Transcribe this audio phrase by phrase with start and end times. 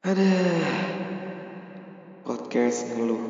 [0.00, 0.32] Ada
[2.24, 3.20] podcast ngeluh.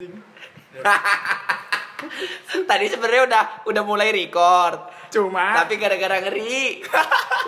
[2.68, 3.42] Tadi sebenarnya udah
[3.72, 4.92] udah mulai record.
[5.10, 6.86] Cuma Tapi gara-gara ngeri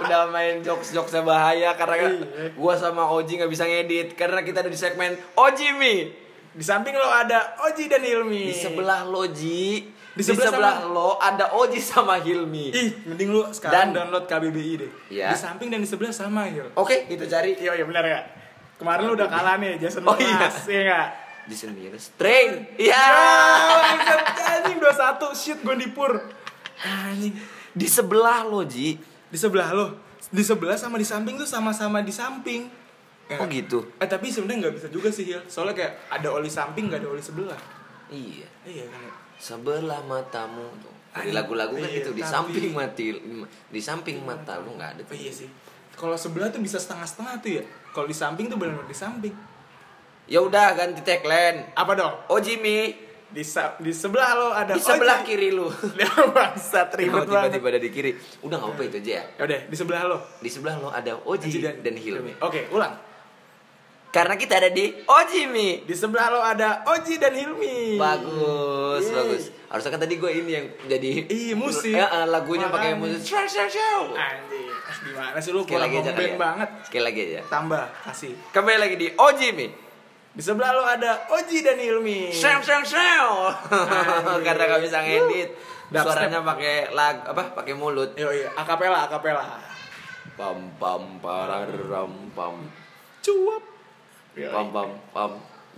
[0.03, 2.51] Udah main jokes-jokesnya bahaya Karena Iya.
[2.59, 6.11] gua sama Oji nggak bisa ngedit Karena kita ada di segmen Oji Mi
[6.53, 8.53] di samping lo ada Oji dan Hilmi.
[8.53, 13.33] Di sebelah lo Ji Di Di sebelah sebelah, lo ada Oji sama Hilmi Ih, mending
[13.33, 14.91] lu sekarang Dan- download KBBI deh.
[15.09, 15.33] Iya.
[15.33, 16.69] Di samping dan di sebelah sama, Hil.
[16.75, 18.21] Oke kita cari Iya, iya benar ya.
[18.77, 20.37] Kemarin lu udah kalah nih, Jason Oh, iya.
[20.37, 21.09] Mraz, iya enggak?
[21.43, 24.15] Jason Mraz Train Iya Ya,
[24.55, 26.13] anjing 21 shit gue dipur.
[26.79, 27.33] Anjing.
[27.73, 29.97] Di sebelah lo Ji Di sebelah lo.
[30.29, 32.69] Di sebelah sama di samping tuh sama-sama di samping.
[33.27, 35.41] Ya Oh gitu Eh tapi sebenarnya nggak bisa juga sih, Hil.
[35.47, 37.57] Soalnya kayak ada oli samping, nggak ada oli sebelah.
[38.13, 39.03] Iya Iya kan?
[39.37, 40.93] Sebelah matamu tuh.
[41.13, 43.07] Dari lagu-lagu kan Iya, gitu di tapi- samping mati
[43.69, 45.17] di samping mata lu nggak ada Oh tuh.
[45.17, 45.49] iya sih.
[45.93, 47.65] Kalau sebelah tuh bisa setengah-setengah tuh ya.
[47.91, 49.35] Kalau di samping tuh benar-benar di samping.
[50.25, 51.75] Ya udah ganti tagline.
[51.75, 52.15] Apa dong?
[52.29, 52.95] Oh Jimmy,
[53.29, 53.41] Di,
[53.81, 55.27] di sebelah lo ada di sebelah Oji.
[55.27, 55.65] kiri lu.
[56.37, 57.57] Bangsat ribet banget.
[57.57, 58.13] tiba-tiba ada di kiri.
[58.41, 59.25] Udah nggak apa itu aja ya.
[59.37, 60.19] Ya udah, di sebelah lo.
[60.37, 61.49] Di sebelah lo ada Oji
[61.81, 62.37] dan, Hilmi.
[62.45, 62.93] Oke, ulang.
[64.13, 64.93] Karena kita ada di
[65.33, 65.89] Jimmy.
[65.89, 67.97] Di sebelah lo ada Oji dan Hilmi.
[67.97, 69.17] Bagus, Yeay.
[69.17, 69.43] bagus.
[69.73, 71.97] Harusnya kan tadi gue ini yang jadi Iya, musik.
[71.97, 73.25] Ya, lagunya pakai musik.
[73.25, 74.13] Show, show, show.
[75.03, 76.37] Gimana sih lu kurang ngeband ya.
[76.37, 76.69] banget.
[76.85, 77.41] Sekali lagi aja.
[77.49, 78.37] Tambah, kasih.
[78.53, 79.73] Kembali lagi di Jimmy.
[80.37, 82.37] Di sebelah lo ada Oji dan Hilmi.
[82.37, 83.49] Show, show, show.
[84.45, 85.57] Karena gak bisa ngedit.
[85.89, 86.05] Dubstep.
[86.05, 87.53] Suaranya pakai lag apa?
[87.57, 88.13] Pakai mulut.
[88.17, 89.61] Yo iya, akapela, akapela.
[90.37, 92.61] Pam pam pararam pam
[93.21, 93.72] Cuap.
[94.35, 95.33] Pam pam pam.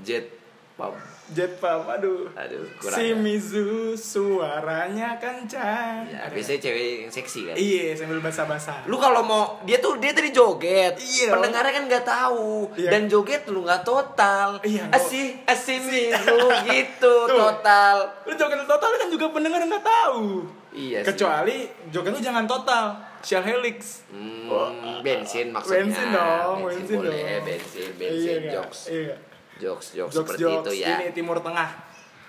[0.04, 0.26] Jet
[0.74, 0.92] pam.
[1.26, 2.28] Jet pump, aduh.
[2.34, 3.00] Aduh, kurang.
[3.00, 3.16] Si ya.
[3.16, 6.04] Mizu suaranya kencang.
[6.04, 7.54] Ya, biasanya cewek yang seksi kan.
[7.56, 8.84] Iya, sambil basa-basa.
[8.84, 10.92] Lu kalau mau dia tuh dia tadi joget.
[10.94, 11.32] Iya.
[11.32, 12.90] Pendengarnya kan nggak tahu Iya.
[12.90, 14.60] dan joget lu nggak total.
[14.60, 17.38] Iya, Asih asih misu gitu Tuh.
[17.40, 17.96] total.
[18.24, 20.44] Lu joget total kan juga pendengar nggak tahu.
[20.70, 21.08] Iya sih.
[21.08, 21.56] Kecuali
[21.88, 22.84] joget lu jangan total.
[23.24, 24.04] Shell helix.
[24.12, 25.88] Hmm, bensin maksudnya.
[25.88, 27.44] Bensin dong, bensin, boleh, dong.
[27.48, 28.52] bensin, Iya, bensin, nggak?
[28.52, 29.16] jokes, Iya.
[29.56, 30.98] Jokes, jokes, Jokes seperti jokes itu ya.
[30.98, 31.70] ini Timur Tengah.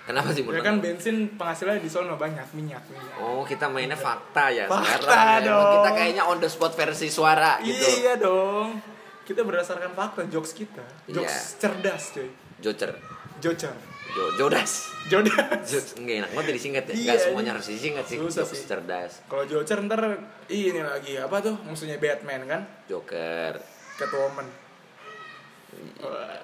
[0.06, 3.18] Kenapa sih Ya kan bensin penghasilnya di sono banyak minyak minyak.
[3.18, 5.42] Oh, kita mainnya fakta ya Fakta sekarang.
[5.42, 5.50] ya.
[5.50, 5.66] Dong.
[5.74, 7.82] Kita kayaknya on the spot versi suara gitu.
[8.00, 8.78] Iya dong.
[9.22, 10.86] Kita berdasarkan fakta jokes kita.
[11.06, 11.58] Jokes Iya.
[11.58, 12.30] cerdas cuy.
[12.56, 12.94] Jocer,
[13.36, 13.74] Jocer.
[14.14, 14.94] jo, jodas.
[15.06, 15.66] Jodas.
[15.66, 16.88] Jokes enggak enak banget disingkat ya.
[16.88, 18.16] Iya, Enggak semuanya ini harus disingkat sih.
[18.16, 18.64] susah Jokes sih.
[18.64, 19.12] cerdas.
[19.26, 20.00] Kalau Jocer ntar
[20.46, 22.62] ini lagi apa tuh musuhnya Batman kan?
[22.86, 23.58] Joker.
[23.98, 24.46] Catwoman.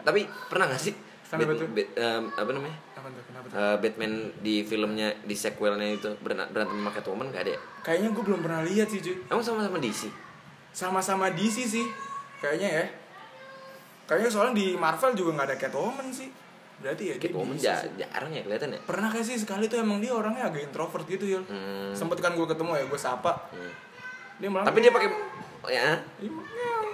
[0.02, 0.94] Tapi pernah gak sih
[1.32, 1.64] Bat-?
[1.64, 2.76] Bat- em, apa namanya?
[2.92, 3.22] Apa tuh?
[3.24, 3.56] Kenapa tuh?
[3.56, 4.12] Eh, Batman
[4.44, 7.60] di filmnya di sequelnya itu berantem sama Catwoman gak ada ya?
[7.80, 9.16] Kayaknya gue belum pernah lihat sih cuy.
[9.32, 10.12] Emang sama-sama DC?
[10.76, 11.86] Sama-sama DC sih.
[12.36, 12.86] Kayaknya ya.
[14.04, 16.28] Kayaknya soalnya di Marvel juga nggak ada Catwoman sih.
[16.84, 17.90] Berarti ya dia Catwoman DC ja- sih.
[17.96, 18.80] jarang ya kelihatan ya?
[18.84, 21.40] Pernah kayak sih sekali tuh emang dia orangnya agak introvert gitu ya.
[21.48, 21.96] Hmm.
[21.96, 23.48] Sempet kan gue ketemu ya, gue sapa.
[23.48, 23.72] Hmm.
[24.36, 25.08] Dia malah Tapi dia pakai
[25.72, 25.96] ya.
[26.20, 26.36] Iya,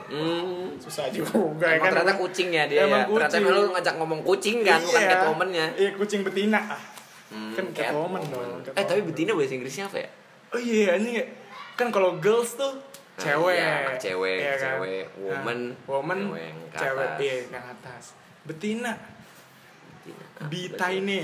[0.09, 0.73] Hmm.
[0.77, 1.91] susah juga ya Emang kan.
[1.93, 3.07] ternyata kucingnya dia Emang ya.
[3.07, 3.43] Ternyata kucing.
[3.45, 5.11] emang lu ngajak ngomong kucing kan, bukan Iya.
[5.13, 5.65] Catwoman-nya.
[5.77, 6.61] Iya, kucing betina.
[6.65, 6.81] Ah.
[7.29, 8.65] Hmm, kan Catwoman dong.
[8.67, 10.09] Eh tapi betina bahasa Inggrisnya apa ya?
[10.49, 11.25] Oh iya, ini ya.
[11.75, 12.73] Kan kalau girls tuh
[13.19, 13.59] Nah, cewek.
[13.59, 14.63] iya, cewek, Iya kan?
[14.79, 17.19] cewek, woman, Nah, woman, cewek cewek, atas.
[17.19, 18.05] iya yang atas.
[18.43, 18.93] Betina,
[20.47, 20.47] Betina.
[20.49, 21.21] bitine.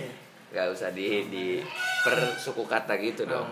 [0.50, 1.46] Gak usah di di
[2.02, 3.46] per suku kata gitu dong.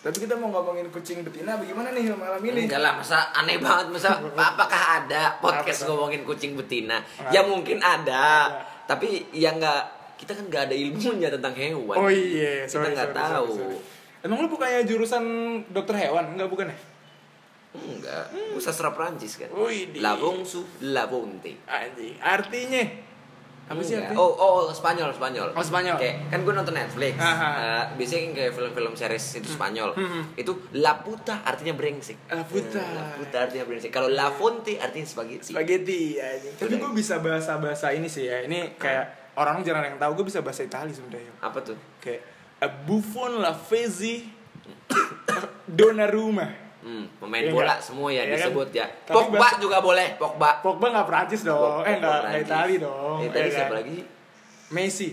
[0.00, 2.64] Tapi kita mau ngomongin kucing betina bagaimana nih malam ini?
[2.64, 4.16] Enggak lah, masa aneh banget masa
[4.50, 7.04] apakah ada podcast ngomongin kucing betina?
[7.20, 8.64] Nggak Ya mungkin ada, Ada.
[8.88, 9.82] tapi yang nggak
[10.16, 11.96] kita kan nggak ada ilmunya tentang hewan.
[11.96, 13.46] Oh iya, kita sorry, nggak sorry, tahu.
[13.50, 13.78] sorry, sorry.
[14.20, 15.24] Emang lu bukannya jurusan
[15.68, 16.32] dokter hewan?
[16.32, 16.76] Enggak bukan ya?
[17.70, 19.52] Enggak, gue sastra Prancis kan.
[19.52, 21.60] Wih, di- Labong su labonte.
[21.64, 22.82] Anjing, artinya
[23.70, 24.18] apa sih artinya?
[24.18, 25.54] Oh, oh, Spanyol, Spanyol.
[25.54, 25.94] Oh, Spanyol.
[25.94, 27.14] Kayak kan gue nonton Netflix.
[27.22, 27.50] Aha.
[27.54, 29.90] Eh, biasanya kan kayak film-film series itu Spanyol.
[29.94, 30.22] Hmm.
[30.34, 32.18] Itu la puta artinya brengsek.
[32.34, 32.82] La puta.
[32.82, 33.94] Eh, La puta artinya brengsek.
[33.94, 35.54] Kalau la fonte artinya spaghetti.
[35.54, 36.54] Spaghetti anjing.
[36.58, 38.42] Tapi gue bisa bahasa-bahasa ini sih ya.
[38.42, 41.30] Ini kayak orang jarang yang tahu gue bisa bahasa Itali sebenarnya.
[41.38, 41.78] Apa tuh?
[42.02, 42.26] Kayak
[42.58, 44.26] a buffon la fezi
[45.78, 46.69] Donnarumma.
[46.80, 48.36] Hmm, pemain Iya bola semua ya Iya kan?
[48.40, 48.86] disebut ya.
[49.04, 50.50] Tapi Pogba bahasa- juga boleh, Pogba.
[50.58, 51.60] Pogba nggak Prancis dong.
[51.60, 52.48] Pogba eh nggak nggak Prancis.
[52.48, 53.18] Itali dong.
[53.18, 53.78] Eh, tadi ya siapa kan?
[53.78, 53.98] lagi?
[54.70, 55.08] Messi.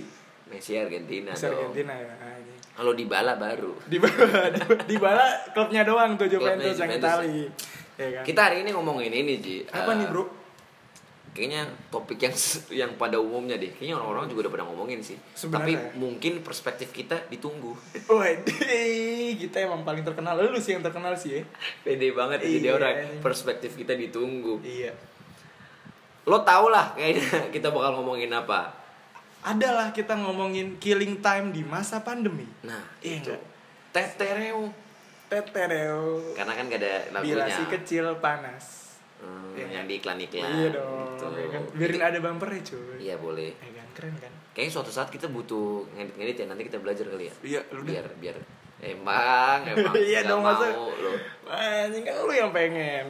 [0.47, 1.53] Messi Argentina Messi dong.
[1.57, 2.13] Argentina ya.
[2.15, 2.59] anjing.
[2.71, 3.73] Kalau di bala baru.
[3.83, 6.91] Di bala, di, di bala klubnya doang tuh Juventus yang.
[6.93, 7.49] Itali.
[7.97, 8.23] Ya kan?
[8.23, 9.65] Kita hari ini ngomongin ini, Ji.
[9.65, 10.23] Apa Eh, nih, Bro?
[11.37, 12.33] Kayaknya topik yang
[12.73, 13.69] yang pada umumnya deh.
[13.69, 15.13] Kayaknya orang-orang juga udah pada ngomongin sih.
[15.13, 15.93] Tapi Sebenarnya.
[15.93, 17.77] mungkin perspektif kita ditunggu.
[18.09, 18.57] Waduh,
[19.37, 20.33] kita emang paling terkenal.
[20.35, 21.41] Lu sih yang terkenal sih ya.
[21.81, 22.73] Pede banget ya jadi Iya.
[22.73, 22.95] orang.
[23.21, 24.57] Perspektif kita ditunggu.
[24.59, 24.97] Iya.
[26.25, 27.23] Lo tau lah kayaknya
[27.55, 28.73] kita bakal ngomongin apa.
[29.39, 32.43] Adalah kita ngomongin killing time di masa pandemi.
[32.65, 33.31] Nah, Iya itu.
[33.93, 34.73] Tetereo.
[35.27, 36.33] Tetereo.
[36.33, 37.53] Karena kan gak ada Bila lagunya.
[37.53, 38.86] si kecil panas.
[39.17, 39.65] Hmm, Iya.
[39.73, 40.49] yang di iklan-iklan.
[40.51, 41.09] Iya dong.
[41.11, 41.25] gitu.
[41.35, 41.61] ya kan?
[41.73, 42.95] Biarin ada bumpernya cuy.
[42.99, 43.49] Iya boleh.
[43.55, 44.31] Ya kan keren kan?
[44.51, 47.33] Kayaknya suatu saat kita butuh ngedit-ngedit ya nanti kita belajar kali ya.
[47.41, 47.93] Iya, lu deh.
[47.93, 48.37] biar biar
[48.79, 51.11] emang emang Iya dong, masa- mau lo.
[51.47, 53.05] Anjing kan lu yang pengen.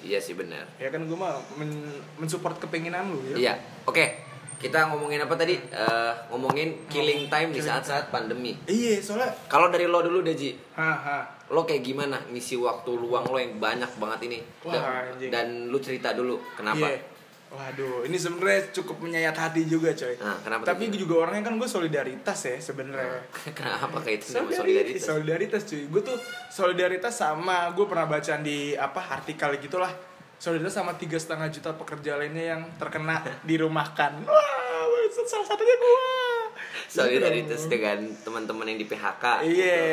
[0.00, 0.66] Iya sih benar.
[0.76, 1.70] Ya kan gue mah men
[2.16, 3.36] mensupport kepenginan lu ya.
[3.38, 3.54] Iya.
[3.86, 4.18] Oke.
[4.62, 5.58] Kita ngomongin apa tadi?
[5.58, 8.54] Eh, ngomongin killing time di saat-saat pandemi.
[8.64, 11.26] Iya, soalnya Kalau dari lo dulu deh Ji, haha.
[11.50, 14.38] lo kayak gimana ngisi waktu luang lo yang banyak banget ini?
[14.62, 15.30] Wah, dan, anjing.
[15.30, 16.86] dan lu cerita dulu kenapa?
[16.86, 17.10] Iya.
[17.52, 20.16] Waduh, ini sebenarnya cukup menyayat hati juga, coy.
[20.16, 21.04] Nah, kenapa Tapi tuh?
[21.04, 23.28] juga orangnya kan gue solidaritas ya sebenarnya.
[23.58, 25.04] kenapa kayak itu sama Solidaritas, solidaritas?
[25.04, 25.82] solidaritas cuy.
[25.84, 26.16] Gue tuh
[26.48, 29.92] solidaritas sama gue pernah baca di apa artikel gitulah.
[30.42, 34.26] Solidaritas sama tiga setengah juta pekerja lainnya yang terkena dirumahkan.
[34.26, 34.82] Wah,
[35.22, 36.06] salah satunya gue.
[36.90, 39.46] Solidaritas dengan teman-teman yang di PHK.
[39.46, 39.86] Iya.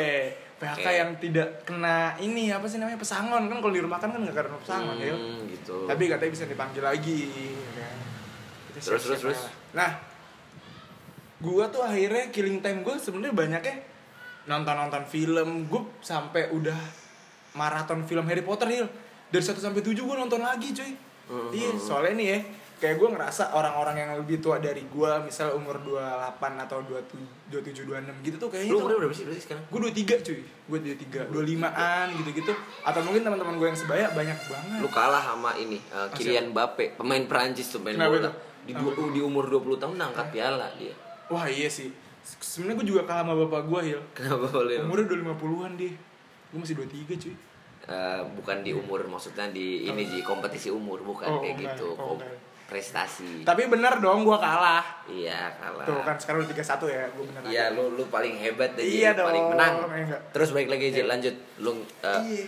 [0.58, 0.92] PHK Oke.
[0.92, 4.96] yang tidak kena ini apa sih namanya pesangon kan kalau dirumahkan kan nggak karena pesangon
[4.98, 5.14] ya.
[5.14, 5.86] Hmm, gitu.
[5.86, 7.20] Tapi katanya bisa dipanggil lagi.
[7.30, 7.96] ya kan.
[8.74, 9.40] Kita Terus, terus, terus.
[9.70, 10.02] Nah,
[11.38, 13.76] gua tuh akhirnya killing time gue sebenarnya banyaknya
[14.50, 15.70] nonton-nonton film.
[15.70, 16.76] Gue sampai udah
[17.54, 18.90] maraton film Harry Potter Hil.
[19.30, 20.92] Dari 1 sampai 7 gue nonton lagi, cuy.
[21.26, 21.50] Mhm.
[21.50, 22.38] Iya, soalnya nih ya,
[22.76, 27.86] kayak gue ngerasa orang-orang yang lebih tua dari gue, misal umur 28 atau 27, 27
[27.86, 29.62] 26 gitu tuh kayaknya Lu umurnya berapa sih berarti sekarang?
[29.64, 30.40] gue 23 cuy.
[30.66, 32.52] Gue 23 25an gitu-gitu.
[32.82, 34.78] Atau mungkin teman-teman gue yang sebaya banyak banget.
[34.82, 38.30] Lu kalah sama ini uh, Kylian Mbappe, pemain Prancis tuh main Kenapa bola.
[38.60, 40.92] Di, du- di umur 20 tahun angkat piala dia.
[41.26, 41.94] wah iya sih.
[42.20, 44.02] Se- sebenarnya gue juga kalah sama bapak gue Hil.
[44.12, 45.94] Kenapa umurnya udah 50an dia
[46.50, 47.34] gue masih 23 cuy
[47.90, 51.88] Eh, bukan di umur maksudnya di ini di kompetisi umur bukan Oh, kayak enggak, gitu.
[51.92, 52.38] oh, enggak.
[52.64, 53.42] prestasi.
[53.42, 55.02] Tapi bener dong gue kalah.
[55.04, 55.82] Iya kalah.
[55.82, 59.10] Tuh kan sekarang udah 31 ya gue bener iya lu lu paling hebat deh Iya
[59.10, 59.18] Ji.
[59.20, 59.74] paling dong, menang.
[59.90, 60.20] enggak.
[60.30, 61.34] terus balik lagi aja lanjut.
[61.58, 61.78] Lu uh,
[62.22, 62.46] iya.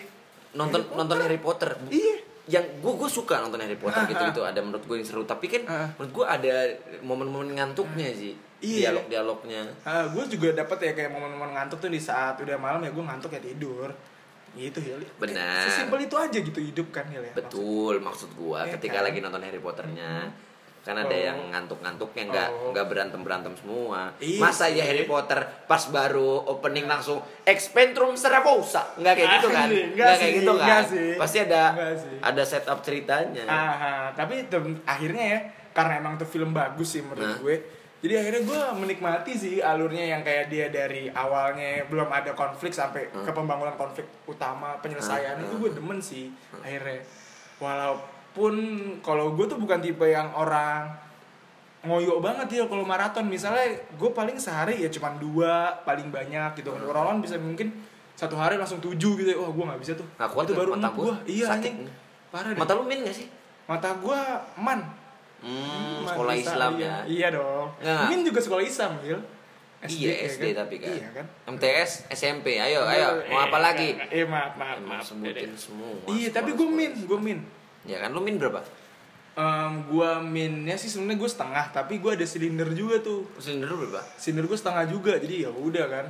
[0.54, 1.70] nonton Harry nonton Harry Potter.
[1.88, 2.16] Iya.
[2.44, 4.28] yang gue gue suka nonton Harry Potter Ah, gitu ah.
[4.30, 4.40] gitu.
[4.44, 5.22] Ada menurut gue yang seru.
[5.24, 5.90] Tapi kan Ah.
[5.92, 6.54] menurut gue ada
[7.00, 8.94] momen-momen ngantuknya sih Iya.
[8.94, 12.78] dialog dialognya Ah, gue juga dapet ya kayak momen-momen ngantuk tuh di saat udah malam
[12.78, 13.90] ya gue ngantuk ya tidur
[14.54, 15.64] gitu Hil Benar.
[15.64, 19.04] sesimpel itu aja gitu hidup kan Hil ya betul maksud gue Iya ketika kan?
[19.04, 20.28] lagi nonton Harry Potternya
[20.82, 21.22] kan ada Oh.
[21.22, 22.70] yang ngantuk-ngantuknya nggak Oh.
[22.70, 24.82] nggak berantem berantem semua Iya masa ya.
[24.82, 30.36] Harry Potter pas baru opening langsung Expentrum Seravosa nggak kayak gitu kan nggak kayak sih,
[30.36, 31.10] gitu kan sih.
[31.14, 31.62] pasti ada
[31.94, 32.18] sih.
[32.18, 35.38] ada setup ceritanya Ah, ah, tapi tem- akhirnya ya
[35.70, 37.38] karena emang tuh film bagus sih menurut Nah.
[37.38, 37.56] gue.
[38.02, 43.06] Jadi akhirnya gue menikmati sih alurnya yang kayak dia dari awalnya belum ada konflik sampai
[43.06, 43.22] Hmm.
[43.22, 45.44] ke pembangunan konflik utama penyelesaian Hmm.
[45.44, 46.26] itu gue demen sih
[46.56, 46.98] akhirnya.
[47.62, 48.54] Walaupun
[49.00, 50.90] kalau gue tuh bukan tipe yang orang
[51.82, 55.52] ngoyo banget ya kalau maraton misalnya gue paling sehari ya cuman dua
[55.82, 56.82] paling banyak gitu Hmm.
[56.84, 57.70] orang-orang bisa mungkin
[58.12, 60.90] satu hari langsung tujuh gitu wah gue nggak bisa tuh Nggak kuat itu baru mata
[60.90, 61.72] gue iya sakit.
[62.28, 63.26] parah deh mata lu min gak sih
[63.64, 64.20] mata gua
[64.54, 64.78] man
[65.42, 66.86] hmm, sekolah bisa, Islam iya.
[66.86, 66.96] ya?
[67.06, 67.66] Iya dong.
[67.82, 68.04] Nggak.
[68.08, 69.20] Min juga sekolah Islam Gil
[69.90, 70.94] iya ya SD tapi kan.
[70.94, 71.26] iya kan?
[71.58, 73.18] MTS SMP ayo ayo.
[73.26, 73.98] Mau apa lagi?
[73.98, 75.06] eh maaf maaf Emang maaf.
[75.06, 75.90] sebutin semua.
[76.06, 77.42] Iya tapi gue min gue min.
[77.82, 78.62] Ya kan lu min berapa?
[79.32, 83.26] Em, gua minnya sih sebenarnya gue setengah tapi gue ada silinder juga tuh.
[83.42, 84.04] Silinder lu berapa?
[84.14, 86.06] Silinder gue setengah juga jadi ya udah kan.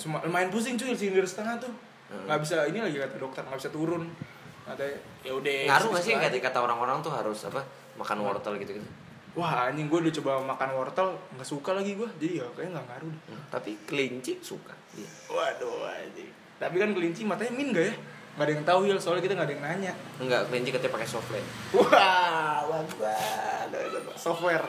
[0.00, 1.72] Cuma lumayan pusing cuy silinder setengah tuh.
[2.08, 2.24] Hmm.
[2.24, 4.08] nggak bisa ini lagi kata dokter nggak bisa turun.
[4.64, 7.60] Katanya ya udah ngaruh gak sih kata kata orang-orang tuh harus apa
[7.98, 8.88] makan wortel gitu gitu
[9.34, 12.86] wah anjing gue udah coba makan wortel nggak suka lagi gue jadi ya kayaknya nggak
[12.88, 15.10] ngaruh deh Hmm, tapi kelinci suka iya.
[15.28, 16.30] Waduh anjing.
[16.56, 17.94] Tapi kan kelinci matanya min gak ya?
[18.34, 19.92] Gak ada yang tahu Hil, soalnya kita gak ada yang nanya.
[20.16, 24.14] enggak kelinci katanya pakai softland Wah, bagus.
[24.16, 24.66] Software.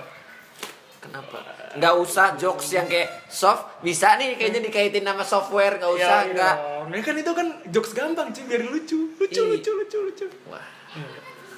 [1.00, 1.40] kenapa
[1.72, 6.30] nggak usah jokes yang kayak soft bisa nih kayaknya dikaitin sama software nggak usah Ya,
[6.30, 6.88] nggak iya dong.
[6.92, 9.00] Ya kan itu kan jokes gampang cuy, biar lucu.
[9.16, 9.48] Lucu, Iya.
[9.50, 10.26] lucu, lucu, lucu.
[10.46, 10.60] wah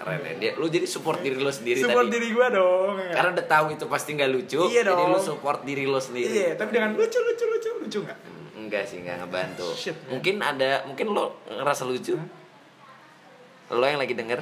[0.01, 2.96] keren ya dia lu jadi support diri lu sendiri Support tadi diri gua dong.
[2.98, 3.13] ya.
[3.13, 5.24] karena udah tahu itu pasti nggak lucu Iya jadi lu dong.
[5.24, 8.17] support diri lu sendiri Iya, tapi dengan lucu, lucu, lucu, lucu gak?
[8.17, 10.10] Hmm, enggak sih nggak ngebantu Shit, man.
[10.12, 12.17] mungkin ada mungkin lo ngerasa lucu
[13.72, 14.41] lo yang lagi denger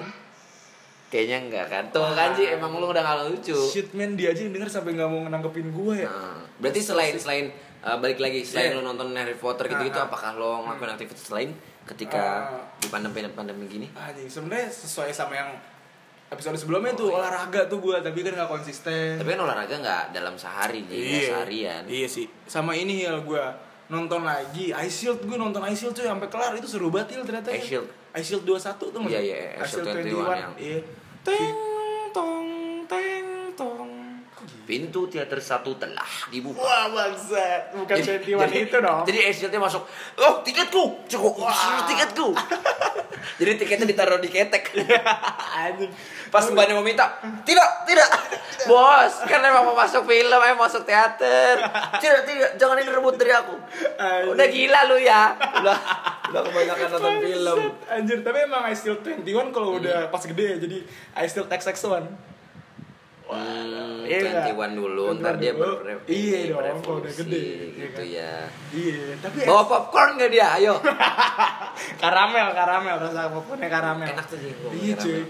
[1.07, 4.41] kayaknya enggak kan tuh kan sih emang lo udah gak lucu Shit man, dia aja
[4.41, 6.07] yang denger sampai gak mau nanggepin gue ya.
[6.07, 7.45] Nah, berarti selain selain
[7.79, 8.77] uh, balik lagi selain Iya.
[8.77, 10.07] lo nonton Harry Potter gitu-gitu Ah, ah.
[10.07, 11.49] apakah lo ngelakuin aktivitas lain
[11.89, 12.61] ketika Ah.
[12.75, 15.49] di pandemi pandemi gini Anjing, sebenarnya sesuai sama yang
[16.29, 20.35] episode sebelumnya tuh olahraga tuh gue tapi kan nggak konsisten Tapi kan olahraga nggak dalam
[20.35, 21.81] sehari, jadi nggak seharian.
[21.85, 23.43] iya sih sama ini ya gue
[23.89, 27.25] nonton lagi Ice Shield gue nonton Ice Shield cuy sampai kelar itu seru banget Hil,
[27.25, 27.89] ternyata Ice Shield.
[28.11, 29.25] Ice Shield 21 tuh nggak Iya, sih?
[29.25, 30.79] iya, Ice Shield 21 yang- iya
[31.19, 31.53] teng
[32.11, 32.45] tong
[34.69, 36.61] Pintu teater satu telah dibuka.
[36.61, 39.81] wah bangsat bukan Jadi- 21 jadi- itu dong Jadi Shield-nya masuk.
[40.21, 41.09] Oh, tiketku.
[41.09, 41.41] Cukup.
[41.41, 41.89] Wah.
[41.89, 42.29] tiketku.
[43.41, 44.69] jadi tiketnya ditaruh di ketek.
[45.65, 45.89] anjing
[46.29, 48.05] Pas mbaknya mau minta, tidak, tidak,
[48.69, 51.57] bos, kan emang mau masuk film, emang masuk teater,
[51.97, 53.57] tidak, tidak, jangan ini rebut dari aku.
[54.29, 55.77] Udah gila lu ya, udah,
[56.29, 57.59] udah kebanyakan nonton film.
[57.89, 60.77] Anjir tapi emang I Still 21 kalau udah pas gede ya jadi
[61.17, 62.28] I Still XX1
[63.29, 64.57] Hmm, Iya nggak?
[64.57, 65.61] 21 dulu, ntar dia dulu.
[65.79, 68.05] ber Iya dong, berevolusi, kalau udah gede, iya gitu kan?
[68.09, 68.33] ya.
[68.71, 70.47] iya tapi Bawa popcorn gak dia?
[70.51, 70.73] Ayo.
[72.01, 75.21] karamel karamel rasa popcornnya karamel Enak tuh sih, iya cuy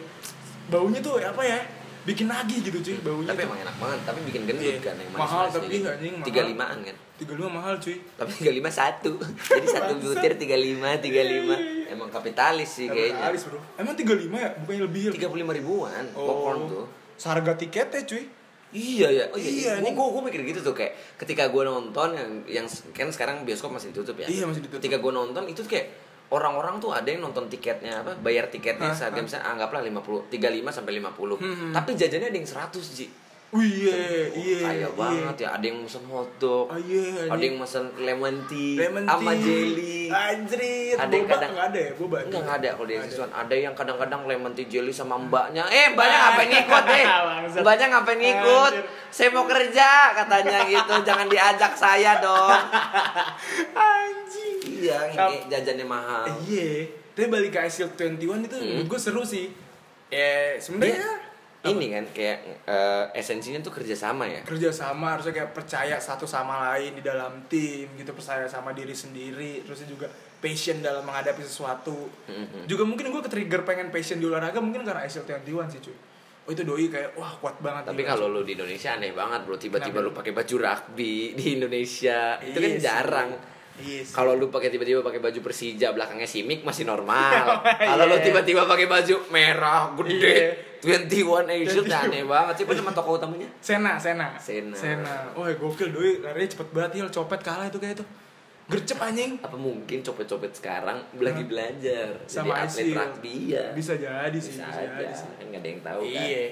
[0.65, 1.59] baunya tuh apa ya
[1.99, 3.47] bikin nagih gitu cuy baunya Tapi tuh.
[3.47, 4.79] emang enak banget, tapi bikin gendut Iya.
[4.79, 5.87] kan yang Mahal, manis-manis tapi gitu.
[5.89, 6.25] anjing, mahal.
[6.25, 6.95] Tiga limaan kan.
[7.19, 9.11] 35 mahal cuy Tapi 35 satu.
[9.51, 11.03] Jadi satu butir 35, 35.
[11.03, 11.57] Iya, iya.
[11.89, 13.27] Emang kapitalis sih kayaknya.
[13.27, 15.11] Kapitalis, bro emang 35 ya bukannya lebih ya?
[15.19, 16.85] 35 ribuan popcorn tuh.
[17.19, 18.23] Seharga tiketnya cuy
[18.69, 19.25] Iya ya.
[19.27, 19.71] Oh Iya, iya.
[19.75, 19.91] anjing.
[19.91, 23.89] Gue gue mikir gitu tuh kayak ketika gue nonton yang yang kan sekarang bioskop masih
[23.89, 24.29] ditutup ya.
[24.29, 24.77] Iya, masih ditutup.
[24.77, 25.89] Ketika gue nonton itu tuh kayak
[26.29, 29.25] orang-orang tuh ada yang nonton tiketnya apa bayar tiketnya Hah, seharga hah.
[29.25, 31.73] misalnya anggaplah 50 35 sampai 50 Hmm.
[31.73, 33.09] tapi jajannya ada yang 100 ji
[33.49, 34.87] Wih, iya, iya, kaya iya.
[34.93, 37.49] banget ya ada yang mesen hotdog Oh, iya, ada anjing.
[37.49, 39.41] yang mesen lemon tea lemon sama tea.
[39.41, 42.17] jelly Anjrit, Ada yang kadang- nggak ada ya, boba.
[42.19, 42.95] Enggak nggak ada kalau di.
[42.99, 43.29] Siswan.
[43.31, 45.65] Ada yang kadang-kadang lemon tea jelly sama mbaknya.
[45.65, 47.05] Eh mbaknya ngapain ngikut deh?
[47.57, 48.71] Mbaknya ngapain ngikut?
[48.71, 48.85] Anjir.
[49.09, 50.93] Saya mau kerja katanya gitu.
[51.03, 52.53] Jangan diajak saya dong.
[53.75, 54.57] Anjing.
[54.79, 54.97] Iya,
[55.47, 56.25] jajannya mahal.
[56.27, 56.69] Eh, Iya,
[57.11, 58.85] tapi balik ke Shield 21 itu Hmm.
[58.85, 59.49] gue seru sih.
[60.07, 61.11] Ya, sebenarnya Dia
[61.61, 64.41] ini kan kayak eh, esensinya tuh kerjasama ya.
[64.41, 68.93] kerja sama harusnya kayak percaya satu sama lain di dalam tim gitu percaya sama diri
[68.93, 70.07] sendiri terusnya juga
[70.39, 72.63] passion dalam menghadapi sesuatu Mhm.
[72.63, 75.97] juga mungkin gue ke-trigger pengen passion di olahraga mungkin karena ISL 21 sih cuy
[76.47, 79.53] oh itu doi kayak wah kuat banget Tapi kalau lu di Indonesia aneh banget bro.
[79.53, 80.07] Tiba-tiba Kenapa?
[80.07, 82.39] lu pakai baju rugby di Indonesia.
[82.41, 83.29] Itu kan Iya jarang.
[83.81, 84.13] Sih.
[84.13, 87.41] Kalau lu pakai tiba-tiba pakai baju Persija belakangnya Simic masih normal.
[87.79, 87.95] Iya.
[87.95, 90.35] Kalau lu tiba-tiba pakai baju merah gede
[90.83, 92.03] 21 Asian 21.
[92.07, 92.53] aneh banget.
[92.63, 93.47] Siapa nama tokoh utamanya?
[93.59, 94.35] Sena, Sena.
[94.39, 94.75] Sena.
[94.75, 95.15] Sena.
[95.35, 98.05] Wah, gokil doi, larinya cepet banget Hil, copet kalah itu kayak itu.
[98.69, 99.41] Gercep anjing.
[99.41, 103.65] Apa mungkin copet-copet sekarang lagi belajar Sama jadi atlet rugby ya?
[103.73, 104.93] Bisa jadi sih, Bisa bisa, aja.
[104.93, 105.27] jadi sih.
[105.41, 106.13] Kan nggak ada yang tahu kan.
[106.13, 106.45] Iya.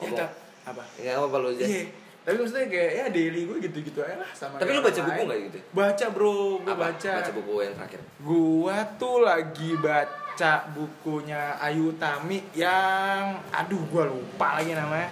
[0.00, 0.26] Ya,
[0.66, 0.82] apa?
[0.98, 1.64] Enggak apa-apa lu aja.
[1.64, 1.82] Iya.
[2.20, 5.40] Tapi maksudnya kayak ya daily gue gitu-gitu aja lah sama Tapi lu baca buku nggak
[5.48, 5.58] gitu?
[5.72, 7.12] Baca bro, gue baca.
[7.24, 8.00] Baca buku yang terakhir.
[8.20, 15.08] Gua tuh lagi baca bukunya Ayu Tami yang aduh gua lupa lagi namanya.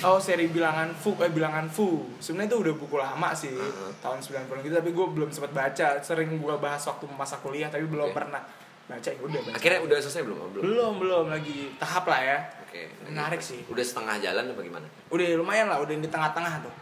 [0.00, 2.08] Oh seri bilangan Fu, eh bilangan Fu.
[2.18, 3.92] Sebenarnya itu udah buku lama sih, Heeh.
[4.00, 6.00] tahun 90 gitu tapi gue belum sempat baca.
[6.00, 8.16] Sering gua bahas waktu masa kuliah tapi belum Oke.
[8.16, 8.42] pernah
[8.90, 9.54] baca ya udah baca.
[9.54, 10.38] Akhirnya udah selesai belum?
[10.50, 10.62] Belum.
[10.66, 12.38] belum belum lagi tahap lah ya.
[12.66, 12.82] Oke.
[13.06, 13.62] Menarik sih.
[13.70, 14.86] Udah setengah jalan apa gimana?
[15.14, 16.74] Udah lumayan lah, udah di tengah-tengah tuh.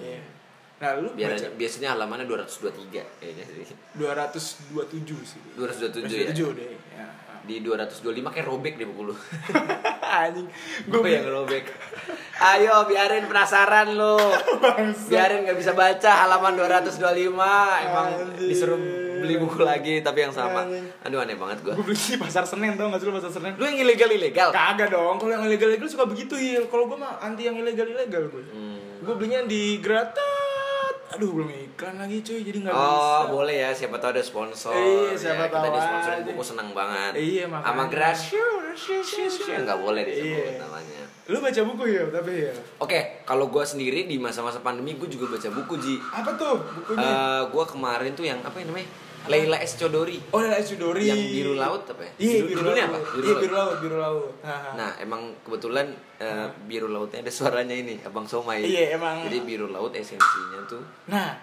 [0.00, 0.20] Iya.
[0.82, 3.76] Nah, lu Biar baca biasanya halamannya 223 kayaknya sih.
[3.94, 5.38] 227 sih.
[5.54, 6.34] 227 ya.
[6.34, 6.74] 227 deh.
[6.98, 7.06] Ya.
[7.42, 9.14] Di 225 kayak robek deh buku lu.
[10.26, 10.50] Anjing.
[10.90, 11.70] Gue Gue yang robek.
[12.42, 14.18] Ayo biarin penasaran lu.
[15.10, 18.50] Biarin nggak bisa baca halaman 225 emang Anjing.
[18.50, 18.78] disuruh
[19.22, 20.66] beli buku lagi tapi yang sama.
[20.66, 20.86] Anjing.
[21.06, 21.72] Aduh aneh banget gua.
[21.78, 23.54] gue beli di pasar Senen tau gak sih lu pasar Senen?
[23.54, 24.50] Lu yang ilegal ilegal.
[24.50, 26.60] Kagak dong, kalau yang ilegal ilegal suka begitu ya.
[26.66, 28.42] Kalau gue mah anti yang ilegal ilegal gue.
[28.50, 29.00] Hmm.
[29.00, 30.94] Gue belinya di Gratat.
[31.12, 32.88] Aduh belum iklan lagi cuy, jadi nggak bisa.
[32.88, 34.72] Oh boleh ya siapa tahu ada sponsor.
[34.72, 36.24] Iya, siapa ya, kita tahu disponsorin aja.
[36.32, 37.12] buku senang banget.
[37.20, 37.68] Iya, makanya.
[37.68, 38.80] Sama Gracious.
[39.52, 40.56] Enggak boleh disebut Iya.
[40.56, 41.02] namanya.
[41.28, 42.52] Lu baca buku ya, tapi ya.
[42.80, 45.94] Oke, kalau gua sendiri di masa-masa pandemi gua juga baca buku Ji.
[46.00, 47.04] Apa tuh bukunya?
[47.04, 48.88] Eh, gua kemarin tuh yang apa ya namanya?
[49.22, 50.18] Leila S Chodori.
[50.30, 51.06] oh, Lala Sudori.
[51.06, 52.12] Yang biru laut apa ya?
[52.16, 52.90] Iya, Judul- biru judulnya laut.
[52.90, 52.98] apa?
[52.98, 53.38] Biru Iya, laut.
[53.38, 54.32] biru laut, biru laut.
[54.74, 55.86] Nah, emang kebetulan
[56.18, 58.62] eh, biru lautnya ada suaranya ini, Abang Somai.
[58.62, 59.22] Iya, emang.
[59.22, 61.38] Jadi biru laut esensinya tuh Nah,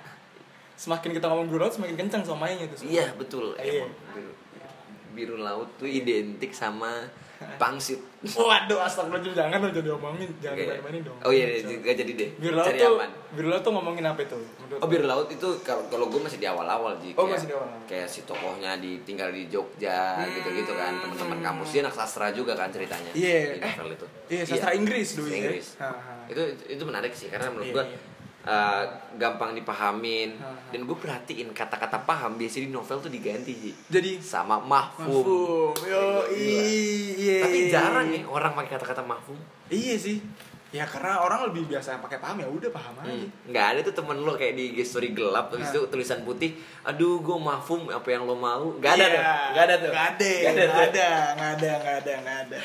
[0.74, 2.84] semakin kita ngomong biru laut semakin kencang somainya tuh.
[2.84, 3.56] Iya, betul.
[3.56, 3.84] Iya.
[3.84, 4.32] Emang biru,
[5.10, 7.08] biru laut tuh identik sama
[7.56, 8.00] pangsit.
[8.20, 10.68] Waduh, astagfirullahaladzim, jangan dong jadi omongin, jangan Oke.
[10.68, 11.18] main-mainin dong.
[11.24, 12.30] Oh iya, gak jadi deh.
[12.36, 13.10] Biru laut Cari tuh, aman.
[13.32, 14.36] biru laut tuh ngomongin apa itu?
[14.36, 17.16] Menurut Oh biru laut itu kalau kalau gue masih di awal-awal sih.
[17.16, 17.80] Oh, kayak, masih di awal-awal.
[17.88, 20.36] Kayak si tokohnya di tinggal di Jogja Hmm.
[20.36, 21.00] gitu-gitu kan.
[21.00, 23.12] Teman-teman kampus dia anak sastra juga kan ceritanya.
[23.16, 24.08] Iya, Di eh, itu.
[24.28, 25.38] Iya, sastra Inggris dulu ya.
[25.40, 25.68] Inggris.
[25.80, 25.90] Ha.
[26.28, 28.00] Itu itu menarik sih karena menurut Iya, gue iya.
[28.42, 28.84] Uh,
[29.16, 30.70] gampang dipahamin Ha, ha.
[30.70, 33.72] dan gue perhatiin kata-kata paham biasanya di novel tuh diganti Ji.
[33.90, 35.04] Jadi sama mahfum.
[35.06, 36.64] Mafhum, yo Gila.
[37.12, 37.38] iya.
[37.42, 39.36] Tapi jarang ya orang pakai kata-kata mafhum
[39.68, 40.20] Iya sih.
[40.70, 43.10] Ya karena orang lebih biasa pakai paham ya udah paham aja.
[43.10, 43.26] Hmm.
[43.44, 45.74] nggak ada tuh temen lo kayak di story gelap habis Nah.
[45.74, 46.54] itu tulisan putih
[46.84, 49.10] aduh gue mafhum apa yang lo mau nggak ada Iya.
[49.10, 50.30] tuh nggak ada tuh Nggak ada.
[50.30, 50.78] Nggak Nggak tuh.
[50.86, 51.10] ada.
[51.34, 51.72] Nggak ada.
[51.74, 52.14] Nggak ada.
[52.16, 52.58] Nggak ada.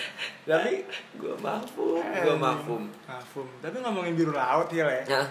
[0.44, 0.74] Tapi
[1.16, 3.46] gue mafhum gue mafhum Mafhum.
[3.58, 5.00] Tapi ngomongin biru laut ya, Le.
[5.08, 5.26] nah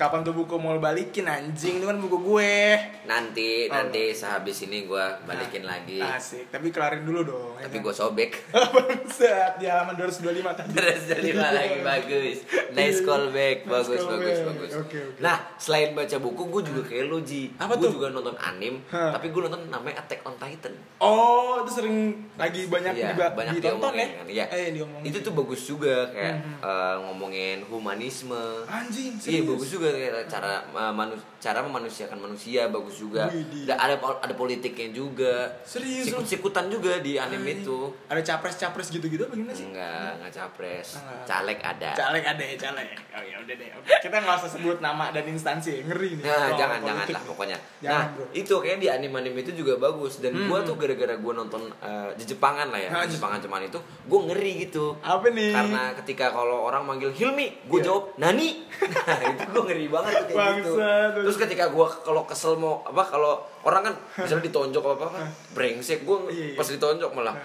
[0.00, 1.76] Kapan tuh buku mau balikin anjing?
[1.76, 2.56] Itu kan buku gue.
[3.04, 3.74] nanti Oh.
[3.74, 6.48] nanti sehabis ini gue balikin lagi Asik.
[6.48, 7.52] Tapi kelarin dulu dong.
[7.54, 7.84] ya tapi kan?
[7.84, 8.30] gue sobek
[8.74, 10.70] Bangsat di halaman 225 tadi.
[10.72, 12.36] Terus jadi lagi bagus.
[12.70, 14.46] Nice callback, Nice bagus, bagus, callback.
[14.46, 14.70] bagus.
[14.72, 15.20] Oke, oke.
[15.20, 17.42] Nah, selain baca buku, gue juga kayak lo Ji.
[17.54, 17.92] Apa Gue tuh?
[17.92, 19.12] juga nonton anim, Hah.
[19.12, 20.72] tapi gue nonton namanya Attack on Titan.
[20.98, 21.96] Oh, itu sering
[22.34, 24.06] lagi banyak Iya, diba- banyak ditonton ya?
[24.08, 24.24] kan.
[24.24, 24.44] Iya.
[24.48, 25.04] Eh, diomongin.
[25.04, 26.54] Itu tuh bagus juga kayak Mhm.
[26.62, 28.64] eh, ngomongin humanisme.
[28.64, 29.48] anjing, Iya serius.
[29.50, 29.89] bagus juga
[30.26, 33.26] cara uh, manu- cara memanusiakan manusia bagus juga.
[33.66, 35.48] Ada ada politiknya juga.
[35.64, 36.06] Serius?
[36.06, 37.64] Sikut-sikutan juga di anime Anjing.
[37.64, 37.78] itu.
[38.06, 39.66] Ada capres-capres gitu-gitu apa gimana sih?
[39.70, 40.88] Enggak, enggak capres.
[41.00, 41.24] Enggak.
[41.24, 41.90] Caleg ada.
[41.96, 42.88] Caleg ada ya, caleg.
[43.20, 43.68] Oh ya udah deh.
[43.76, 43.92] Oke.
[44.00, 46.24] Kita nggak usah sebut nama dan instansi, ngeri nih.
[46.24, 47.58] Nah, jangan jangan lah pokoknya.
[47.84, 48.24] Jangan, nah, bro.
[48.32, 50.68] itu kayak di anime-anime itu juga bagus dan Hmm, gua hmm.
[50.72, 52.88] tuh gara-gara gua nonton uh, Jepangan lah ya.
[52.88, 53.76] Nah, Jepangan cuman itu
[54.08, 54.96] gua ngeri gitu.
[55.04, 55.52] Apa nih?
[55.52, 57.86] Karena ketika kalau orang manggil Hilmi, gua Iya.
[57.92, 58.48] jawab Nani.
[59.04, 60.72] nah, itu gua ngeri banget kayak gitu.
[60.80, 61.10] Bangsat.
[61.20, 65.20] Terus ketika gua kalau kesel mau apa kalau orang kan misalnya ditonjok apa apa,
[65.52, 66.56] brengsek gua Iya, iya.
[66.56, 67.36] pas ditonjok malah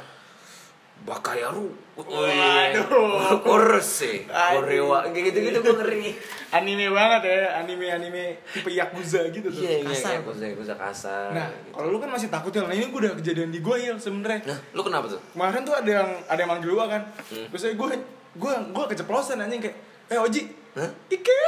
[1.06, 1.70] Bakayaru.
[1.96, 3.38] Waduh.
[3.46, 4.26] Kurus sih.
[4.26, 4.58] Anjing.
[4.58, 6.18] Korewa kayak gitu-gitu gua ngeri.
[6.50, 9.62] anime banget ya, anime-anime tipe yakuza gitu tuh.
[9.62, 10.10] Iya, iya, Kasar.
[10.18, 11.28] kayak kuza kuza kasar.
[11.30, 11.78] Nah, gitu.
[11.78, 12.64] kalau lu kan masih takut ya.
[12.64, 14.50] Nah, ini gue udah kejadian di gue ya sebenarnya.
[14.50, 15.20] Nah, lu kenapa tuh?
[15.32, 17.02] Kemarin tuh ada yang ada yang manggil gua kan.
[17.30, 17.46] Hmm.
[17.54, 17.88] Terus gue
[18.36, 19.78] gue gue keceplosan anjing kayak,
[20.10, 20.42] "Eh Oji,
[20.74, 20.90] Hah?
[21.08, 21.40] Ike."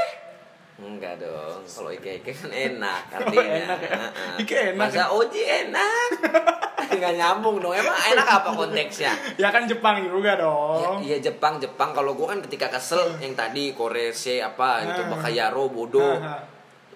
[0.77, 3.49] Enggak dong, kalau ike ike kan enak Oh, artinya.
[3.65, 3.89] enak ya?
[3.97, 4.35] Heeh.
[4.45, 6.09] Ike enak Masa oji enak?
[6.89, 7.71] Enggak nyambung dong.
[7.71, 9.11] Emang enak apa konteksnya?
[9.35, 10.99] Ya kan Jepang juga Ya, dong.
[10.99, 15.09] iya Jepang Jepang kalau gua kan ketika kesel yang tadi Korese apa itu Ah.
[15.09, 16.41] Bakayaro bodoh Ah, ah.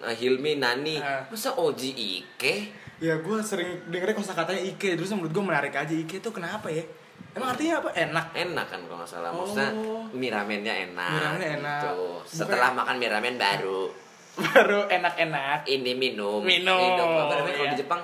[0.00, 0.96] nah, Hilmi Nani
[1.26, 2.54] masa Oji Ike
[2.98, 6.68] Ya gue sering dengernya kosa katanya Ike Terus menurut gue menarik aja Ike tuh kenapa
[6.68, 6.86] ya
[7.32, 7.88] Emang artinya apa?
[7.90, 9.42] Enak enak kan kalau nggak salah Oh.
[9.42, 9.70] maksudnya
[10.12, 11.80] mie ramennya enak Mie ramennya enak.
[11.80, 11.96] gitu.
[11.98, 13.82] Bukan- setelah makan mie ramen baru
[14.38, 17.72] Baru enak-enak ini minum Minum, apa namanya kalau iya.
[17.72, 18.00] di Jepang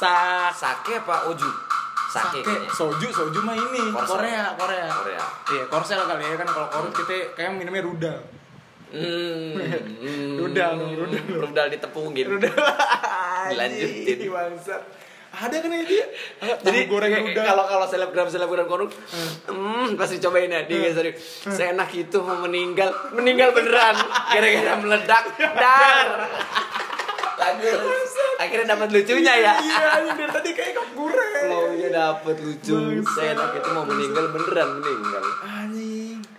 [0.00, 1.50] Sak sake apa oju
[2.10, 4.18] sake, Sake, soju, soju mah ini Korsel.
[4.18, 4.86] Korea, Korea.
[4.90, 5.24] Korea.
[5.46, 8.18] Iya, korsel kali ya kan kalau korut kita kayak minumnya rudal.
[8.90, 10.34] Hmm, hmm.
[10.42, 11.22] Rudal rudal.
[11.46, 12.26] Rudal ditepungin.
[12.26, 12.50] Rudal.
[13.54, 14.18] Dilanjutin.
[14.26, 14.82] Bangsat.
[15.30, 16.06] Ada kan ya dia
[16.58, 17.46] Jadi goreng rudal.
[17.46, 18.90] kalau kalau selebgram selebgram korup,
[19.46, 20.66] hmm, pasti cobain ya.
[20.66, 21.14] Dia sorry,
[21.46, 23.94] seenak itu mau meninggal, meninggal beneran,
[24.34, 26.06] gara-gara meledak, dar.
[27.40, 28.10] Bagus.
[28.36, 29.52] Akhirnya dapat lucunya ya.
[29.56, 32.76] Iya, dari tadi kayak kok goreng Flownya dapet lucu.
[33.04, 35.24] Seenak itu mau meninggal beneran meninggal.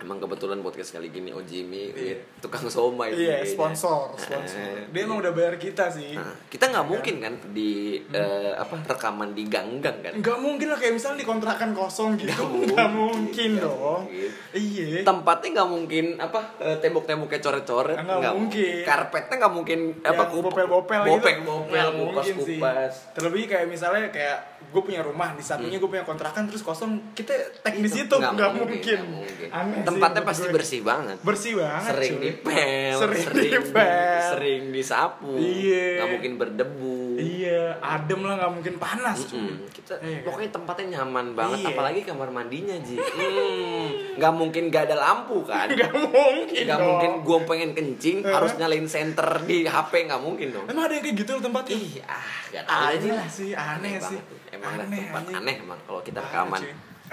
[0.02, 3.14] Emang kebetulan podcast kali gini Ojimi with tukang somai.
[3.14, 3.46] Iya, kayaknya.
[3.48, 4.58] sponsor, sponsor.
[4.58, 6.18] Eh, Dia emang udah bayar kita sih.
[6.18, 7.70] Nah, kita nggak mungkin kan di
[8.04, 10.12] eh, apa rekaman di gang-gang kan?
[10.18, 12.34] Nggak mungkin lah kayak misalnya di kontrakan kosong gitu.
[12.34, 14.02] Nggak mungkin, mungkin nggak dong.
[14.02, 14.28] mungkin.
[14.52, 15.00] Iya.
[15.02, 17.96] Tempatnya nggak mungkin apa eh, tembok-temboknya coret-coret.
[17.96, 18.82] Nggak mungkin.
[18.82, 21.10] Karpetnya nggak mungkin apa Yang kup- bopel-bopel gitu.
[21.14, 22.34] bopel-bopel, Nggak mungkin sih.
[22.58, 22.92] kupas-kupas.
[23.14, 27.34] Terlebih kayak misalnya kayak gue punya rumah di satunya gue punya kontrakan terus kosong kita
[27.60, 29.48] tag di situ Nggak mungkin, mungkin.
[29.52, 30.52] Aneh Tempatnya pasti gue.
[30.52, 31.16] bersih banget.
[31.20, 31.88] bersih banget.
[31.88, 32.24] Sering cuy.
[32.24, 34.20] dipel, Sering di- dipel.
[34.28, 35.86] sering disapu, Iya.
[35.96, 36.98] nggak mungkin berdebu.
[37.14, 39.18] Iya, adem lah nggak mungkin panas.
[39.24, 39.38] cuy.
[39.38, 39.68] Mm-mm.
[39.68, 40.22] Kita Iya.
[40.22, 41.68] pokoknya tempatnya nyaman banget, Iya.
[41.70, 42.96] apalagi kamar mandinya Ji.
[42.96, 45.68] Hmm, nggak mungkin gak ada lampu kan?
[45.72, 46.62] Nggak mungkin.
[46.62, 46.86] Gak dong.
[46.88, 48.28] mungkin gue pengen kencing Eh.
[48.28, 50.64] harus nyalain senter di HP nggak mungkin dong.
[50.66, 51.74] Emang ada yang kayak gitu loh tempatnya?
[51.74, 53.28] Ih, ah, gak tahu aja Aneh lah.
[53.28, 54.18] sih, aneh sih.
[54.18, 54.24] banget.
[54.52, 55.36] Emang Aneh, tempat anjing.
[55.38, 56.60] aneh emang kalau kita rekaman.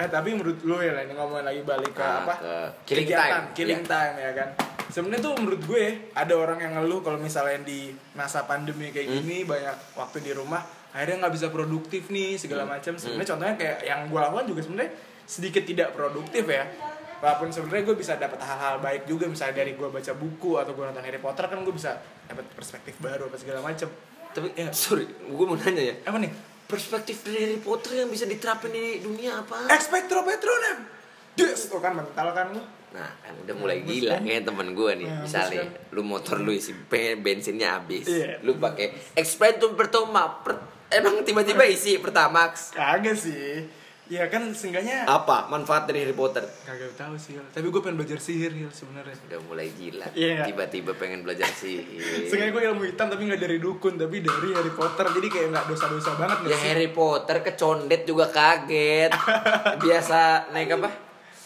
[0.00, 2.34] Eh tapi menurut lu ya lah ini ngomongin lagi balik ke Nah, apa?
[2.34, 2.54] ke
[2.88, 3.46] killing Kegiatan, time.
[3.52, 3.92] killing Iya.
[3.92, 4.48] time ya kan.
[4.90, 7.80] Sebenarnya tuh menurut gue ada orang yang ngeluh kalau misalnya di
[8.12, 9.16] masa pandemi kayak Hmm.
[9.18, 12.72] gini banyak waktu di rumah akhirnya nggak bisa produktif nih segala Hmm.
[12.74, 12.96] macam.
[12.96, 16.64] Sebenarnya contohnya kayak yang gue lakukan juga sebenarnya sedikit tidak produktif ya.
[17.20, 20.82] Walaupun sebenarnya gue bisa dapat hal-hal baik juga misalnya dari gue baca buku atau gue
[20.82, 21.92] nonton Harry Potter kan gue bisa
[22.24, 23.92] dapat perspektif baru apa segala macam.
[24.30, 24.72] Tapi Ya.
[24.72, 25.94] sorry, gue mau nanya ya.
[26.02, 26.32] Apa nih?
[26.70, 29.66] Perspektif dari Harry Potter yang bisa diterapin di dunia apa?
[29.74, 30.78] Expectro Patronum.
[31.34, 32.62] Des, tuh kan mental kan lu.
[32.90, 34.26] Nah, kan udah mulai gila kan?
[34.26, 35.06] kayak temen gue nih.
[35.06, 36.74] Nah, Misalnya, terus lu motor lu isi
[37.18, 38.06] bensinnya habis.
[38.06, 38.42] Iya.
[38.42, 40.42] Lu pakai Expentum pertama.
[40.42, 42.74] Per- emang tiba-tiba isi Pertamax.
[42.74, 43.62] Kagak sih.
[44.10, 46.42] Ya kan seenggaknya Apa manfaat dari Harry Potter?
[46.60, 47.46] kagak tahu sih Hil.
[47.46, 50.10] tapi gue pengen belajar sihir Hil sebenarnya Udah mulai gila.
[50.12, 50.42] Iya.
[50.44, 51.86] Tiba-tiba pengen belajar sihir.
[52.26, 55.64] Seenggaknya gue ilmu hitam tapi nggak dari dukun tapi dari Harry Potter jadi kayak nggak
[55.64, 56.66] dosa-dosa banget Ya sih?
[56.66, 59.14] Harry Potter kecondet juga kaget.
[59.84, 60.18] Biasa
[60.50, 60.90] naik apa?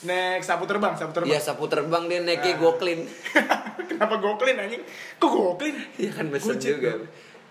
[0.02, 1.28] Next sapu terbang, sapu terbang.
[1.30, 2.58] Biasa puter terbang dia naiknya Ah.
[2.58, 3.00] goklin.
[3.88, 4.82] Kenapa goklin anjing?
[5.16, 5.76] Kok goklin?
[5.96, 6.90] Iya kan mesen Gojek juga.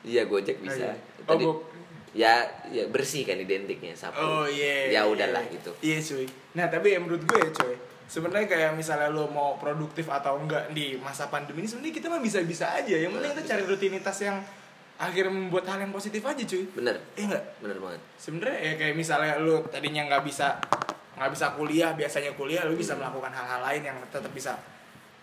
[0.04, 0.74] Iya Gojek bisa.
[0.76, 0.94] Oh, iya.
[1.24, 1.62] Oh, Tadi go-
[2.14, 4.22] ya ya bersih kan identiknya sapu.
[4.22, 4.94] Oh iya.
[4.94, 5.54] Ya iya, udahlah iya.
[5.58, 5.72] gitu.
[5.82, 6.26] Iya cuy.
[6.54, 7.76] Nah tapi ya menurut gue ya cuy.
[8.06, 12.22] Sebenarnya kayak misalnya lo mau produktif atau enggak di masa pandemi ini sebenarnya kita mah
[12.22, 12.94] bisa-bisa aja.
[12.94, 14.38] Yang penting kita cari rutinitas yang
[14.94, 16.64] akhirnya membuat hal yang positif aja cuy.
[16.78, 17.02] Bener.
[17.18, 17.44] Eh enggak?
[17.58, 18.02] Bener banget.
[18.22, 20.62] Sebenarnya ya kayak misalnya lo tadinya nggak bisa
[21.14, 24.54] nggak bisa kuliah biasanya kuliah lo bisa melakukan hal-hal lain yang tetap bisa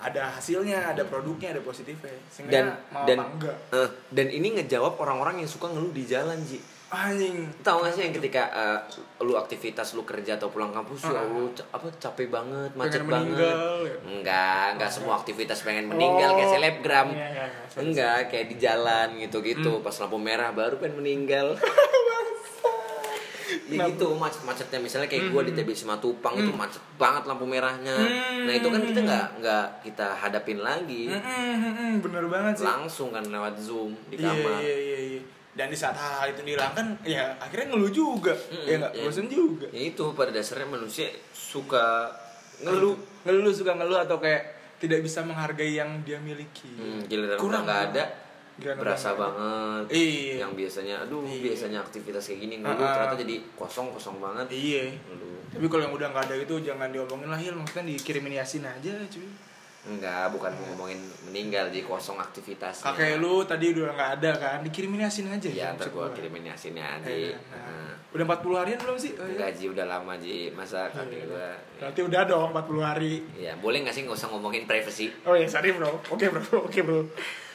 [0.01, 2.17] ada hasilnya, ada produknya, ada positifnya.
[2.33, 3.57] Sehingga Dan mau dan apa enggak?
[3.77, 6.57] eh, dan ini ngejawab orang-orang yang suka ngeluh di jalan, Ji.
[6.91, 7.47] Anjing.
[7.61, 8.79] Tahu gak sih yang ketika eh,
[9.21, 11.25] lu aktivitas lu kerja atau pulang kampus ya Ah.
[11.25, 13.39] lu ca- apa capek banget, macet banget.
[13.39, 13.95] ya?
[14.03, 16.53] Enggak, enggak semua aktivitas pengen meninggal kayak Oh.
[16.53, 17.09] selebgram.
[17.09, 17.79] Iya, iya, iya.
[17.79, 19.81] Enggak, kayak di jalan gitu-gitu Hmm.
[19.81, 21.55] pas lampu merah baru pengen meninggal.
[23.67, 23.87] ya Kenapa?
[23.89, 27.95] gitu macet-macetnya misalnya kayak gua di TBC Matupang itu macet banget lampu merahnya.
[27.95, 28.47] Hmm.
[28.47, 31.07] Nah, itu kan kita nggak nggak kita hadapin lagi.
[31.09, 32.67] Mm-mm, mm-mm, bener banget sih.
[32.67, 34.59] Langsung kan lewat Zoom di Iya, kamar.
[34.61, 35.23] iya, iya, iya.
[35.51, 38.31] Dan di saat hal-hal itu dihilangkan, ya akhirnya ngeluh juga.
[38.31, 39.67] Mm, ya nggak, bosan juga.
[39.75, 42.07] Ya itu pada dasarnya manusia suka
[42.63, 42.95] ngeluh.
[43.27, 44.43] Ngeluh suka ngeluh atau kayak
[44.79, 46.71] tidak bisa menghargai yang dia miliki.
[46.79, 48.05] Hmm, giliran Kurang nggak ada,
[48.57, 49.19] Giliran berasa ada.
[49.27, 49.85] banget.
[49.93, 50.35] Iya.
[50.47, 51.43] Yang biasanya, aduh Iya.
[51.51, 52.93] biasanya aktivitas kayak gini ngeluh ah.
[52.95, 54.47] ternyata jadi kosong kosong banget.
[54.55, 54.95] Iya.
[55.11, 55.37] Ngeluh.
[55.51, 58.95] Tapi kalau yang udah nggak ada itu jangan diomongin lah Hil, maksudnya dikirimin yasin aja
[59.11, 59.27] cuy.
[59.81, 62.85] Enggak, bukan mau ngomongin meninggal jadi kosong aktivitasnya.
[62.85, 65.49] Kakek lu tadi udah nggak ada kan, dikirimin yasin aja.
[65.49, 67.09] Ya, Maksud ntar gua kirimin yasinnya aja.
[67.09, 67.57] Eh, Nah.
[67.57, 67.93] nah.
[68.13, 69.17] Udah 40 harian belum sih?
[69.17, 69.33] Oh, iya.
[69.33, 70.53] Enggak Ji, udah lama Ji.
[70.53, 71.57] Masa kakek gua.
[71.81, 73.25] Berarti udah dong 40 hari.
[73.33, 75.09] Ya, boleh nggak sih nggak usah ngomongin privacy?
[75.25, 75.89] Oh ya, sorry bro.
[76.07, 77.01] Oke bro, oke bro.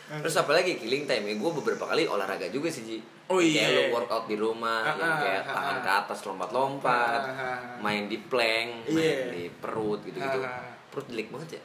[0.05, 3.89] Terus apalagi killing time ya, gue beberapa kali olahraga juga sih Ji Oh, Kayak iya.
[3.89, 5.81] lu workout di rumah, Ah, yang ah, kayak ah, tangan ah.
[5.81, 7.77] ke atas lompat-lompat Ah.
[7.81, 9.29] Main di plank, main Iya.
[9.29, 10.41] di perut gitu-gitu.
[10.89, 11.61] Perut delik banget ya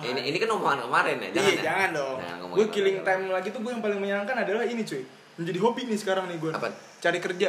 [0.00, 0.10] Wah.
[0.10, 1.62] ini, ini kan omongan kemarin ya, jangan iya, ya?
[1.68, 2.16] jangan dong.
[2.18, 5.02] Ngomongin gue killing time lagi tuh gue yang paling menyenangkan adalah ini cuy.
[5.36, 6.52] Menjadi hobi nih sekarang nih gue.
[6.56, 6.68] Apa?
[6.98, 7.48] Cari kerja.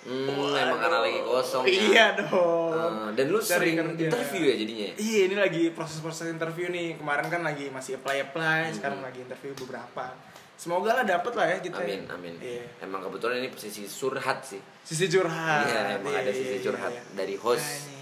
[0.00, 1.76] Hmm, emang karena lagi kosong ya.
[1.76, 2.72] Iya dong.
[2.72, 4.08] Ah, Dan lu Cari sering kerja.
[4.08, 4.94] interview ya jadinya ya?
[4.96, 6.96] Iya ini lagi proses-proses interview nih.
[6.96, 10.16] Kemarin kan lagi masih apply-apply, sekarang lagi interview beberapa.
[10.56, 11.80] Semoga lah dapet lah ya kita.
[11.84, 12.64] Amin, amin Iya.
[12.84, 15.68] Emang kebetulan ini posisi surhat sih Sisi curhat.
[15.68, 17.02] Iya, emang ada sisi iya, curhat iya.
[17.16, 17.99] dari host Anjing.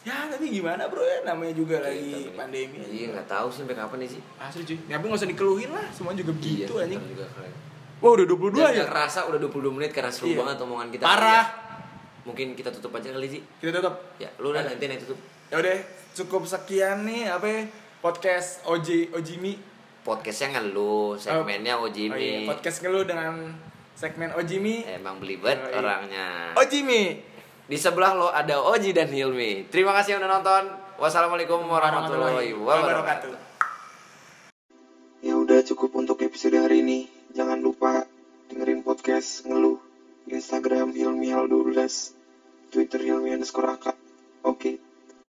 [0.00, 2.80] Ya tapi gimana bro ya namanya juga lagi Kita- pandemi.
[2.80, 4.78] Iya, nggak tahu sih sampai kapan nih sih Asli cuy.
[4.84, 7.02] Ya, tapi gak usah dikeluhin lah, semua juga begitu Iya, anjing.
[7.06, 7.52] juga keren.
[8.00, 8.76] Wah udah 22 Dan ya.
[8.80, 10.38] nggak kerasa udah 22 menit karena seru Iya.
[10.40, 11.04] banget omongan kita.
[11.04, 11.44] Parah.
[12.22, 13.40] Mungkin kita tutup aja kali sih.
[13.54, 13.96] Kita tutup.
[14.16, 15.20] Ya, lu udah nanti nanti tutup.
[15.46, 15.76] Ya udah,
[16.14, 17.60] cukup sekian nih apa ya,
[18.00, 19.60] podcast OJ Ojimi.
[20.00, 22.16] Podcastnya ngeluh, segmennya Oh Ojimi.
[22.16, 23.52] iya, podcast ngeluh dengan
[23.92, 24.80] segmen Ojimi.
[24.82, 25.76] Emang belibet Oh, iya.
[25.76, 26.26] orangnya.
[26.56, 27.20] Ojimi.
[27.70, 29.70] Di sebelah lo ada Oji dan Hilmi.
[29.70, 30.74] Terima kasih yang udah nonton.
[30.98, 33.30] Wassalamualaikum warahmatullahi wabarakatuh.
[35.22, 37.06] Ya udah cukup untuk episode hari ini.
[37.30, 38.10] Jangan lupa
[38.50, 39.78] dengerin podcast ngeluh
[40.26, 43.94] Instagram Hilmi 12 Twitter Hilmi underscore Aka